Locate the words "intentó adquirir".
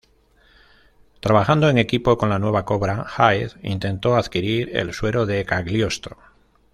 3.61-4.71